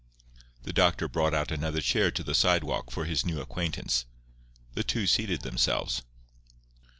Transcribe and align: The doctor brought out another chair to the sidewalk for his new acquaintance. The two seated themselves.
The 0.63 0.73
doctor 0.73 1.07
brought 1.07 1.35
out 1.35 1.51
another 1.51 1.79
chair 1.79 2.09
to 2.09 2.23
the 2.23 2.33
sidewalk 2.33 2.89
for 2.89 3.05
his 3.05 3.23
new 3.23 3.39
acquaintance. 3.39 4.07
The 4.73 4.83
two 4.83 5.05
seated 5.05 5.41
themselves. 5.41 6.01